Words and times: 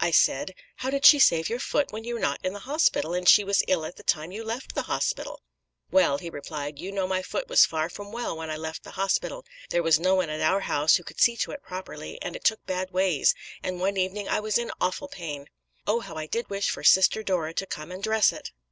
I 0.00 0.10
said, 0.10 0.56
'How 0.78 0.90
did 0.90 1.06
she 1.06 1.20
save 1.20 1.48
your 1.48 1.60
foot 1.60 1.92
when 1.92 2.02
you 2.02 2.14
were 2.14 2.18
not 2.20 2.44
in 2.44 2.52
the 2.52 2.58
hospital, 2.66 3.14
and 3.14 3.28
she 3.28 3.44
was 3.44 3.62
ill 3.68 3.84
at 3.84 3.94
the 3.94 4.02
time 4.02 4.32
you 4.32 4.42
left 4.42 4.74
the 4.74 4.82
hospital?' 4.90 5.40
'Well,' 5.92 6.18
he 6.18 6.28
replied, 6.30 6.80
'you 6.80 6.90
know 6.90 7.06
my 7.06 7.22
foot 7.22 7.46
was 7.46 7.64
far 7.64 7.88
from 7.88 8.10
well 8.10 8.36
when 8.36 8.50
I 8.50 8.56
left 8.56 8.82
the 8.82 8.90
hospital; 8.98 9.44
there 9.70 9.84
was 9.84 10.00
no 10.00 10.16
one 10.16 10.30
at 10.30 10.40
our 10.40 10.62
house 10.62 10.96
who 10.96 11.04
could 11.04 11.20
see 11.20 11.36
to 11.36 11.52
it 11.52 11.62
properly, 11.62 12.20
and 12.20 12.34
it 12.34 12.42
took 12.42 12.66
bad 12.66 12.90
ways, 12.90 13.36
and 13.62 13.78
one 13.78 13.96
evening 13.96 14.28
I 14.28 14.40
was 14.40 14.58
in 14.58 14.72
awful 14.80 15.06
pain. 15.06 15.46
Oh, 15.86 16.00
how 16.00 16.16
I 16.16 16.26
did 16.26 16.50
wish 16.50 16.68
for 16.70 16.82
Sister 16.82 17.22
Dora 17.22 17.54
to 17.54 17.64
come 17.64 17.92
and 17.92 18.02
dress 18.02 18.32
it! 18.32 18.50